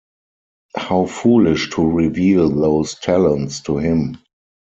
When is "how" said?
0.75-1.05